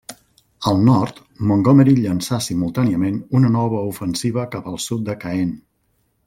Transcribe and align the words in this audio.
Al 0.69 0.79
nord, 0.85 1.19
Montgomery 1.51 1.93
llançà 1.99 2.39
simultàniament 2.45 3.19
una 3.41 3.53
nova 3.57 3.83
ofensiva 3.91 4.47
cap 4.57 4.71
al 4.73 4.81
sud 4.89 5.07
de 5.13 5.17
Caen. 5.27 5.55